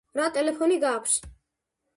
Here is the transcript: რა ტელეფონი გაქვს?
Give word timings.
რა 0.19 0.29
ტელეფონი 0.37 0.79
გაქვს? 0.85 1.21